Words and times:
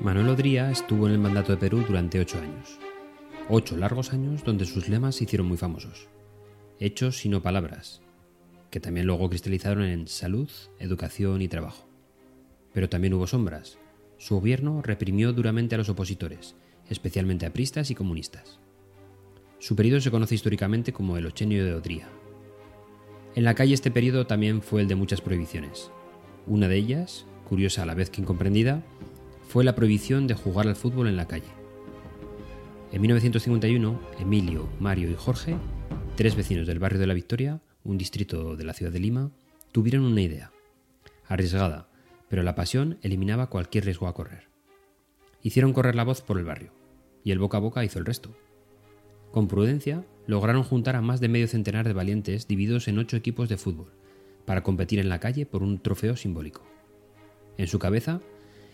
Manuel 0.00 0.28
Odría 0.28 0.70
estuvo 0.70 1.08
en 1.08 1.14
el 1.14 1.18
mandato 1.18 1.50
de 1.50 1.58
Perú 1.58 1.84
durante 1.84 2.20
ocho 2.20 2.38
años. 2.38 2.78
Ocho 3.48 3.76
largos 3.76 4.12
años 4.12 4.44
donde 4.44 4.64
sus 4.64 4.88
lemas 4.88 5.16
se 5.16 5.24
hicieron 5.24 5.48
muy 5.48 5.56
famosos. 5.56 6.06
Hechos 6.78 7.26
y 7.26 7.28
no 7.28 7.42
palabras, 7.42 8.00
que 8.70 8.78
también 8.78 9.06
luego 9.06 9.28
cristalizaron 9.28 9.82
en 9.82 10.06
salud, 10.06 10.48
educación 10.78 11.42
y 11.42 11.48
trabajo. 11.48 11.88
Pero 12.72 12.88
también 12.88 13.12
hubo 13.14 13.26
sombras. 13.26 13.78
Su 14.18 14.36
gobierno 14.36 14.82
reprimió 14.82 15.32
duramente 15.32 15.74
a 15.74 15.78
los 15.78 15.88
opositores, 15.88 16.54
especialmente 16.88 17.46
a 17.46 17.52
pristas 17.52 17.90
y 17.90 17.96
comunistas. 17.96 18.60
Su 19.58 19.74
periodo 19.74 20.00
se 20.00 20.12
conoce 20.12 20.36
históricamente 20.36 20.92
como 20.92 21.16
el 21.16 21.26
Ochenio 21.26 21.64
de 21.64 21.74
Odría. 21.74 22.08
En 23.34 23.42
la 23.42 23.56
calle 23.56 23.74
este 23.74 23.90
periodo 23.90 24.28
también 24.28 24.62
fue 24.62 24.80
el 24.80 24.86
de 24.86 24.94
muchas 24.94 25.20
prohibiciones. 25.20 25.90
Una 26.46 26.68
de 26.68 26.76
ellas, 26.76 27.26
curiosa 27.48 27.82
a 27.82 27.86
la 27.86 27.94
vez 27.94 28.10
que 28.10 28.20
incomprendida, 28.20 28.84
fue 29.48 29.64
la 29.64 29.74
prohibición 29.74 30.26
de 30.26 30.34
jugar 30.34 30.68
al 30.68 30.76
fútbol 30.76 31.08
en 31.08 31.16
la 31.16 31.26
calle. 31.26 31.48
En 32.92 33.00
1951, 33.00 33.98
Emilio, 34.20 34.68
Mario 34.78 35.10
y 35.10 35.14
Jorge, 35.14 35.56
tres 36.16 36.36
vecinos 36.36 36.66
del 36.66 36.78
barrio 36.78 37.00
de 37.00 37.06
la 37.06 37.14
Victoria, 37.14 37.62
un 37.82 37.96
distrito 37.96 38.56
de 38.56 38.64
la 38.64 38.74
ciudad 38.74 38.92
de 38.92 39.00
Lima, 39.00 39.30
tuvieron 39.72 40.04
una 40.04 40.20
idea. 40.20 40.52
Arriesgada, 41.26 41.88
pero 42.28 42.42
la 42.42 42.54
pasión 42.54 42.98
eliminaba 43.00 43.48
cualquier 43.48 43.86
riesgo 43.86 44.06
a 44.06 44.12
correr. 44.12 44.48
Hicieron 45.42 45.72
correr 45.72 45.94
la 45.94 46.04
voz 46.04 46.20
por 46.20 46.38
el 46.38 46.44
barrio, 46.44 46.72
y 47.24 47.30
el 47.30 47.38
boca 47.38 47.56
a 47.56 47.60
boca 47.60 47.84
hizo 47.84 47.98
el 47.98 48.04
resto. 48.04 48.36
Con 49.30 49.48
prudencia, 49.48 50.04
lograron 50.26 50.62
juntar 50.62 50.94
a 50.94 51.00
más 51.00 51.20
de 51.20 51.28
medio 51.28 51.48
centenar 51.48 51.86
de 51.86 51.94
valientes 51.94 52.48
divididos 52.48 52.86
en 52.86 52.98
ocho 52.98 53.16
equipos 53.16 53.48
de 53.48 53.56
fútbol, 53.56 53.94
para 54.44 54.62
competir 54.62 54.98
en 54.98 55.08
la 55.08 55.20
calle 55.20 55.46
por 55.46 55.62
un 55.62 55.78
trofeo 55.78 56.16
simbólico. 56.16 56.66
En 57.56 57.66
su 57.66 57.78
cabeza 57.78 58.20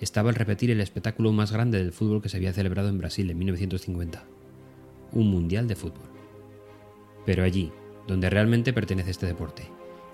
estaba 0.00 0.30
el 0.30 0.36
repetir 0.36 0.70
el 0.70 0.80
espectáculo 0.80 1.32
más 1.32 1.52
grande 1.52 1.78
del 1.78 1.92
fútbol 1.92 2.20
que 2.22 2.28
se 2.28 2.36
había 2.36 2.52
celebrado 2.52 2.88
en 2.88 2.98
Brasil 2.98 3.30
en 3.30 3.38
1950, 3.38 4.24
un 5.12 5.30
mundial 5.30 5.68
de 5.68 5.76
fútbol. 5.76 6.08
Pero 7.24 7.44
allí, 7.44 7.72
donde 8.06 8.30
realmente 8.30 8.72
pertenece 8.72 9.10
este 9.10 9.26
deporte, 9.26 9.68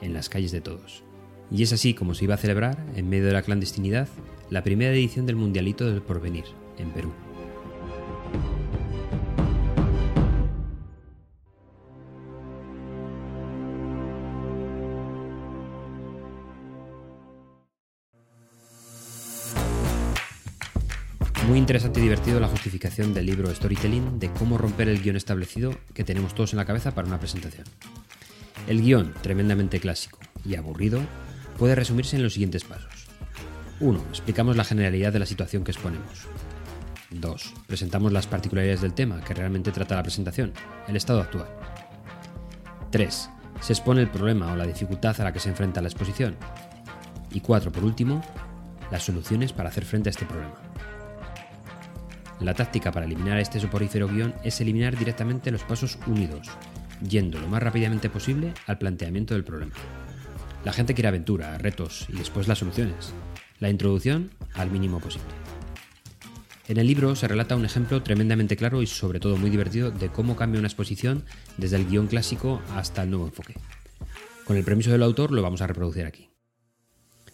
en 0.00 0.12
las 0.14 0.28
calles 0.28 0.52
de 0.52 0.60
todos. 0.60 1.02
Y 1.50 1.62
es 1.62 1.72
así 1.72 1.94
como 1.94 2.14
se 2.14 2.24
iba 2.24 2.34
a 2.34 2.38
celebrar, 2.38 2.84
en 2.96 3.08
medio 3.08 3.26
de 3.26 3.32
la 3.32 3.42
clandestinidad, 3.42 4.08
la 4.50 4.62
primera 4.62 4.92
edición 4.92 5.26
del 5.26 5.36
Mundialito 5.36 5.90
del 5.90 6.02
Porvenir, 6.02 6.44
en 6.78 6.90
Perú. 6.90 7.12
Muy 21.48 21.58
interesante 21.58 22.00
y 22.00 22.04
divertido 22.04 22.40
la 22.40 22.48
justificación 22.48 23.12
del 23.12 23.26
libro 23.26 23.54
Storytelling 23.54 24.18
de 24.18 24.30
cómo 24.30 24.56
romper 24.56 24.88
el 24.88 25.02
guion 25.02 25.16
establecido 25.16 25.76
que 25.92 26.02
tenemos 26.02 26.34
todos 26.34 26.54
en 26.54 26.56
la 26.56 26.64
cabeza 26.64 26.94
para 26.94 27.06
una 27.06 27.18
presentación. 27.18 27.66
El 28.66 28.80
guion, 28.80 29.12
tremendamente 29.20 29.78
clásico 29.78 30.18
y 30.42 30.54
aburrido, 30.54 31.00
puede 31.58 31.74
resumirse 31.74 32.16
en 32.16 32.22
los 32.22 32.32
siguientes 32.32 32.64
pasos. 32.64 33.08
1. 33.80 34.00
Explicamos 34.08 34.56
la 34.56 34.64
generalidad 34.64 35.12
de 35.12 35.18
la 35.18 35.26
situación 35.26 35.64
que 35.64 35.72
exponemos. 35.72 36.26
2. 37.10 37.54
Presentamos 37.66 38.10
las 38.10 38.26
particularidades 38.26 38.80
del 38.80 38.94
tema 38.94 39.20
que 39.20 39.34
realmente 39.34 39.70
trata 39.70 39.96
la 39.96 40.02
presentación, 40.02 40.54
el 40.88 40.96
estado 40.96 41.20
actual. 41.20 41.48
3. 42.90 43.30
Se 43.60 43.72
expone 43.74 44.00
el 44.00 44.10
problema 44.10 44.50
o 44.50 44.56
la 44.56 44.66
dificultad 44.66 45.20
a 45.20 45.24
la 45.24 45.32
que 45.32 45.40
se 45.40 45.50
enfrenta 45.50 45.82
la 45.82 45.88
exposición. 45.88 46.36
Y 47.30 47.40
4. 47.40 47.70
Por 47.70 47.84
último, 47.84 48.22
las 48.90 49.02
soluciones 49.02 49.52
para 49.52 49.68
hacer 49.68 49.84
frente 49.84 50.08
a 50.08 50.12
este 50.12 50.24
problema. 50.24 50.73
La 52.40 52.54
táctica 52.54 52.92
para 52.92 53.06
eliminar 53.06 53.38
este 53.38 53.60
soporífero 53.60 54.08
guion 54.08 54.34
es 54.42 54.60
eliminar 54.60 54.96
directamente 54.98 55.50
los 55.50 55.62
pasos 55.62 55.98
unidos, 56.06 56.48
yendo 57.08 57.38
lo 57.38 57.48
más 57.48 57.62
rápidamente 57.62 58.10
posible 58.10 58.52
al 58.66 58.78
planteamiento 58.78 59.34
del 59.34 59.44
problema. 59.44 59.72
La 60.64 60.72
gente 60.72 60.94
quiere 60.94 61.08
aventura, 61.08 61.58
retos 61.58 62.06
y 62.08 62.16
después 62.16 62.48
las 62.48 62.58
soluciones. 62.58 63.12
La 63.60 63.70
introducción 63.70 64.30
al 64.54 64.70
mínimo 64.70 64.98
posible. 64.98 65.28
En 66.66 66.78
el 66.78 66.86
libro 66.86 67.14
se 67.14 67.28
relata 67.28 67.56
un 67.56 67.66
ejemplo 67.66 68.02
tremendamente 68.02 68.56
claro 68.56 68.80
y 68.80 68.86
sobre 68.86 69.20
todo 69.20 69.36
muy 69.36 69.50
divertido 69.50 69.90
de 69.90 70.08
cómo 70.08 70.34
cambia 70.34 70.58
una 70.58 70.68
exposición 70.68 71.24
desde 71.58 71.76
el 71.76 71.86
guion 71.86 72.06
clásico 72.06 72.62
hasta 72.74 73.02
el 73.02 73.10
nuevo 73.10 73.26
enfoque. 73.26 73.54
Con 74.46 74.56
el 74.56 74.64
permiso 74.64 74.90
del 74.90 75.02
autor 75.02 75.30
lo 75.30 75.42
vamos 75.42 75.60
a 75.60 75.66
reproducir 75.66 76.06
aquí. 76.06 76.30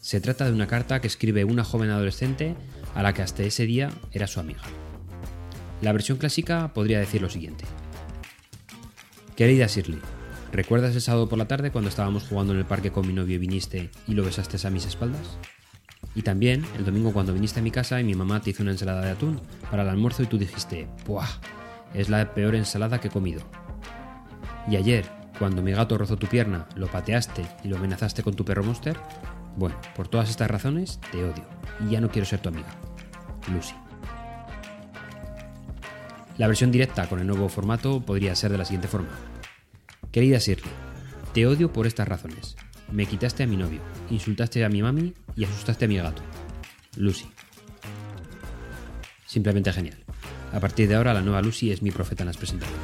Se 0.00 0.20
trata 0.20 0.46
de 0.46 0.52
una 0.52 0.68
carta 0.68 1.00
que 1.00 1.08
escribe 1.08 1.44
una 1.44 1.64
joven 1.64 1.90
adolescente 1.90 2.54
a 2.94 3.02
la 3.02 3.12
que 3.12 3.22
hasta 3.22 3.42
ese 3.42 3.66
día 3.66 3.90
era 4.12 4.28
su 4.28 4.38
amiga. 4.38 4.62
La 5.82 5.92
versión 5.92 6.18
clásica 6.18 6.72
podría 6.72 6.98
decir 6.98 7.20
lo 7.20 7.28
siguiente. 7.28 7.64
Querida 9.36 9.66
Shirley, 9.66 10.00
¿recuerdas 10.52 10.94
el 10.94 11.02
sábado 11.02 11.28
por 11.28 11.38
la 11.38 11.48
tarde 11.48 11.70
cuando 11.70 11.90
estábamos 11.90 12.24
jugando 12.24 12.54
en 12.54 12.58
el 12.58 12.64
parque 12.64 12.90
con 12.90 13.06
mi 13.06 13.12
novio 13.12 13.36
y 13.36 13.38
viniste 13.38 13.90
y 14.06 14.14
lo 14.14 14.24
besaste 14.24 14.66
a 14.66 14.70
mis 14.70 14.86
espaldas? 14.86 15.38
Y 16.14 16.22
también 16.22 16.64
el 16.78 16.86
domingo 16.86 17.12
cuando 17.12 17.34
viniste 17.34 17.60
a 17.60 17.62
mi 17.62 17.70
casa 17.70 18.00
y 18.00 18.04
mi 18.04 18.14
mamá 18.14 18.40
te 18.40 18.50
hizo 18.50 18.62
una 18.62 18.72
ensalada 18.72 19.02
de 19.02 19.10
atún 19.10 19.38
para 19.70 19.82
el 19.82 19.90
almuerzo 19.90 20.22
y 20.22 20.26
tú 20.26 20.38
dijiste, 20.38 20.88
¡buah! 21.06 21.28
Es 21.92 22.08
la 22.08 22.32
peor 22.32 22.54
ensalada 22.54 22.98
que 22.98 23.08
he 23.08 23.10
comido. 23.10 23.42
Y 24.70 24.76
ayer, 24.76 25.04
cuando 25.38 25.60
mi 25.60 25.72
gato 25.72 25.98
rozó 25.98 26.16
tu 26.16 26.26
pierna, 26.26 26.66
lo 26.74 26.86
pateaste 26.86 27.44
y 27.62 27.68
lo 27.68 27.76
amenazaste 27.76 28.22
con 28.22 28.34
tu 28.34 28.46
perro 28.46 28.64
monster, 28.64 28.96
bueno, 29.56 29.76
por 29.94 30.08
todas 30.08 30.30
estas 30.30 30.50
razones 30.50 30.98
te 31.12 31.22
odio 31.22 31.44
y 31.86 31.90
ya 31.90 32.00
no 32.00 32.10
quiero 32.10 32.26
ser 32.26 32.40
tu 32.40 32.48
amiga. 32.48 32.68
Lucy. 33.52 33.74
La 36.38 36.48
versión 36.48 36.70
directa 36.70 37.08
con 37.08 37.18
el 37.18 37.26
nuevo 37.26 37.48
formato 37.48 38.00
podría 38.00 38.34
ser 38.34 38.52
de 38.52 38.58
la 38.58 38.66
siguiente 38.66 38.88
forma. 38.88 39.08
Querida 40.12 40.38
Shirley, 40.38 40.70
te 41.32 41.46
odio 41.46 41.72
por 41.72 41.86
estas 41.86 42.06
razones. 42.06 42.56
Me 42.92 43.06
quitaste 43.06 43.42
a 43.42 43.46
mi 43.46 43.56
novio, 43.56 43.80
insultaste 44.10 44.62
a 44.62 44.68
mi 44.68 44.82
mami 44.82 45.14
y 45.34 45.44
asustaste 45.44 45.86
a 45.86 45.88
mi 45.88 45.96
gato. 45.96 46.22
Lucy. 46.96 47.26
Simplemente 49.26 49.72
genial. 49.72 49.96
A 50.52 50.60
partir 50.60 50.88
de 50.88 50.94
ahora 50.94 51.14
la 51.14 51.22
nueva 51.22 51.40
Lucy 51.40 51.72
es 51.72 51.80
mi 51.80 51.90
profeta 51.90 52.22
en 52.22 52.28
las 52.28 52.36
presentaciones. 52.36 52.80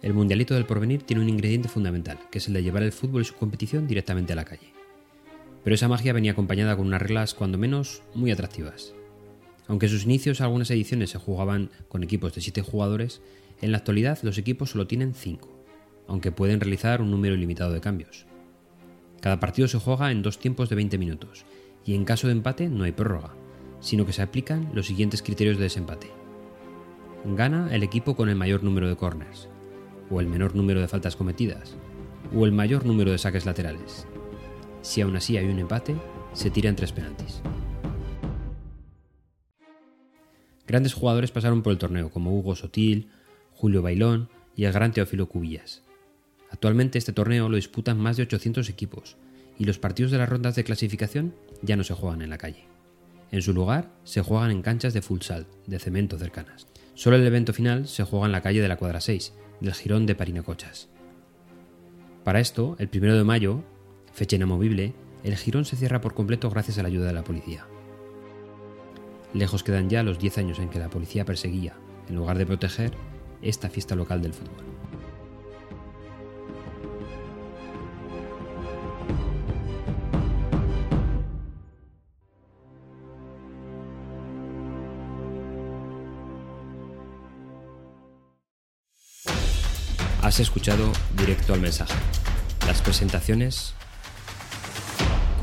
El 0.00 0.12
Mundialito 0.12 0.54
del 0.54 0.66
Porvenir 0.66 1.02
tiene 1.02 1.22
un 1.22 1.28
ingrediente 1.28 1.68
fundamental, 1.68 2.18
que 2.30 2.38
es 2.38 2.48
el 2.48 2.54
de 2.54 2.62
llevar 2.62 2.82
el 2.82 2.92
fútbol 2.92 3.22
y 3.22 3.24
su 3.26 3.34
competición 3.34 3.86
directamente 3.86 4.34
a 4.34 4.36
la 4.36 4.44
calle. 4.44 4.83
Pero 5.64 5.74
esa 5.74 5.88
magia 5.88 6.12
venía 6.12 6.32
acompañada 6.32 6.76
con 6.76 6.86
unas 6.86 7.02
reglas, 7.02 7.34
cuando 7.34 7.58
menos, 7.58 8.02
muy 8.14 8.30
atractivas. 8.30 8.94
Aunque 9.66 9.86
en 9.86 9.92
sus 9.92 10.04
inicios 10.04 10.40
algunas 10.40 10.70
ediciones 10.70 11.10
se 11.10 11.18
jugaban 11.18 11.70
con 11.88 12.02
equipos 12.02 12.34
de 12.34 12.42
7 12.42 12.62
jugadores, 12.62 13.22
en 13.62 13.72
la 13.72 13.78
actualidad 13.78 14.18
los 14.22 14.36
equipos 14.36 14.70
solo 14.70 14.86
tienen 14.86 15.14
5, 15.14 15.48
aunque 16.06 16.32
pueden 16.32 16.60
realizar 16.60 17.00
un 17.00 17.10
número 17.10 17.34
ilimitado 17.34 17.72
de 17.72 17.80
cambios. 17.80 18.26
Cada 19.20 19.40
partido 19.40 19.66
se 19.68 19.78
juega 19.78 20.10
en 20.12 20.20
dos 20.20 20.38
tiempos 20.38 20.68
de 20.68 20.76
20 20.76 20.98
minutos, 20.98 21.46
y 21.84 21.94
en 21.94 22.04
caso 22.04 22.26
de 22.26 22.34
empate 22.34 22.68
no 22.68 22.84
hay 22.84 22.92
prórroga, 22.92 23.34
sino 23.80 24.04
que 24.04 24.12
se 24.12 24.20
aplican 24.20 24.70
los 24.74 24.86
siguientes 24.86 25.22
criterios 25.22 25.56
de 25.56 25.64
desempate. 25.64 26.10
Gana 27.24 27.74
el 27.74 27.82
equipo 27.82 28.16
con 28.16 28.28
el 28.28 28.36
mayor 28.36 28.62
número 28.62 28.86
de 28.86 28.96
corners, 28.96 29.48
o 30.10 30.20
el 30.20 30.26
menor 30.26 30.54
número 30.54 30.82
de 30.82 30.88
faltas 30.88 31.16
cometidas, 31.16 31.74
o 32.34 32.44
el 32.44 32.52
mayor 32.52 32.84
número 32.84 33.12
de 33.12 33.18
saques 33.18 33.46
laterales. 33.46 34.06
Si 34.84 35.00
aún 35.00 35.16
así 35.16 35.38
hay 35.38 35.46
un 35.46 35.58
empate, 35.58 35.96
se 36.34 36.50
tiran 36.50 36.76
tres 36.76 36.92
penaltis. 36.92 37.40
Grandes 40.66 40.92
jugadores 40.92 41.30
pasaron 41.30 41.62
por 41.62 41.72
el 41.72 41.78
torneo, 41.78 42.10
como 42.10 42.38
Hugo 42.38 42.54
Sotil, 42.54 43.08
Julio 43.54 43.80
Bailón 43.80 44.28
y 44.54 44.64
el 44.64 44.72
gran 44.72 44.92
Teófilo 44.92 45.26
Cubillas. 45.26 45.82
Actualmente 46.50 46.98
este 46.98 47.14
torneo 47.14 47.48
lo 47.48 47.56
disputan 47.56 47.98
más 47.98 48.18
de 48.18 48.24
800 48.24 48.68
equipos 48.68 49.16
y 49.58 49.64
los 49.64 49.78
partidos 49.78 50.12
de 50.12 50.18
las 50.18 50.28
rondas 50.28 50.54
de 50.54 50.64
clasificación 50.64 51.34
ya 51.62 51.76
no 51.76 51.84
se 51.84 51.94
juegan 51.94 52.20
en 52.20 52.30
la 52.30 52.38
calle. 52.38 52.66
En 53.30 53.40
su 53.40 53.54
lugar, 53.54 53.90
se 54.04 54.20
juegan 54.20 54.50
en 54.50 54.60
canchas 54.60 54.92
de 54.92 55.00
futsal, 55.00 55.46
de 55.66 55.78
cemento 55.78 56.18
cercanas. 56.18 56.66
Solo 56.94 57.16
el 57.16 57.26
evento 57.26 57.54
final 57.54 57.88
se 57.88 58.04
juega 58.04 58.26
en 58.26 58.32
la 58.32 58.42
calle 58.42 58.60
de 58.60 58.68
la 58.68 58.76
cuadra 58.76 59.00
6, 59.00 59.32
del 59.60 59.72
Girón 59.72 60.04
de 60.04 60.14
Parinacochas. 60.14 60.88
Para 62.22 62.40
esto, 62.40 62.76
el 62.78 62.88
primero 62.88 63.16
de 63.16 63.24
mayo, 63.24 63.64
fecha 64.14 64.36
inamovible, 64.36 64.94
el 65.24 65.36
Girón 65.36 65.64
se 65.64 65.76
cierra 65.76 66.00
por 66.00 66.14
completo 66.14 66.48
gracias 66.48 66.78
a 66.78 66.82
la 66.82 66.88
ayuda 66.88 67.08
de 67.08 67.12
la 67.12 67.24
policía. 67.24 67.66
Lejos 69.32 69.64
quedan 69.64 69.90
ya 69.90 70.04
los 70.04 70.18
10 70.20 70.38
años 70.38 70.58
en 70.60 70.70
que 70.70 70.78
la 70.78 70.88
policía 70.88 71.24
perseguía, 71.24 71.74
en 72.08 72.14
lugar 72.14 72.38
de 72.38 72.46
proteger, 72.46 72.92
esta 73.42 73.68
fiesta 73.68 73.96
local 73.96 74.22
del 74.22 74.32
fútbol. 74.32 74.52
Has 90.22 90.40
escuchado 90.40 90.90
directo 91.16 91.52
al 91.52 91.60
mensaje. 91.60 91.94
Las 92.66 92.80
presentaciones 92.80 93.74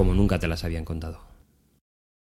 como 0.02 0.16
nunca 0.16 0.40
te 0.40 0.48
las 0.48 0.64
habían 0.64 0.84
contado. 0.84 1.31